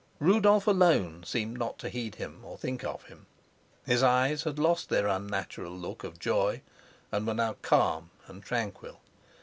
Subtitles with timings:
[0.19, 3.27] Rudolf alone seemed not to heed him or think of him.
[3.85, 6.63] His eyes had lost their unnatural look of joy,
[7.11, 8.99] and were now calm and tranquil.